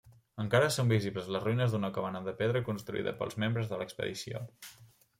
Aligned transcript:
Encara 0.43 0.69
són 0.75 0.89
visibles 0.93 1.29
les 1.35 1.43
ruïnes 1.45 1.77
d'una 1.77 1.93
cabana 1.99 2.23
de 2.31 2.35
pedra 2.41 2.65
construïda 2.73 3.17
pels 3.23 3.41
membres 3.45 3.73
de 3.75 3.83
l'expedició. 3.83 4.47